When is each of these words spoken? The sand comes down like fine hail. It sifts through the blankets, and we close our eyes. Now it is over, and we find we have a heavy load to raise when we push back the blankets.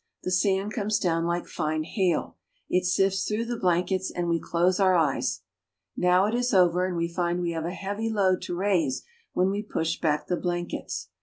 The 0.23 0.31
sand 0.31 0.73
comes 0.73 0.97
down 0.97 1.27
like 1.27 1.45
fine 1.45 1.83
hail. 1.83 2.35
It 2.67 2.85
sifts 2.85 3.23
through 3.23 3.45
the 3.45 3.55
blankets, 3.59 4.09
and 4.09 4.27
we 4.27 4.39
close 4.39 4.79
our 4.79 4.95
eyes. 4.95 5.43
Now 5.95 6.25
it 6.25 6.33
is 6.33 6.55
over, 6.55 6.87
and 6.87 6.97
we 6.97 7.07
find 7.07 7.39
we 7.39 7.51
have 7.51 7.65
a 7.65 7.71
heavy 7.71 8.09
load 8.09 8.41
to 8.47 8.55
raise 8.55 9.03
when 9.33 9.51
we 9.51 9.61
push 9.61 9.99
back 9.99 10.25
the 10.25 10.37
blankets. 10.37 11.09